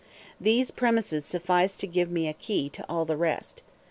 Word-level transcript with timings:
These 0.39 0.71
premises 0.71 1.25
suffice 1.25 1.77
to 1.77 1.85
give 1.85 2.09
me 2.09 2.27
a 2.27 2.33
key 2.33 2.69
to 2.69 2.83
all 2.89 3.05
the 3.05 3.15
rest. 3.15 3.61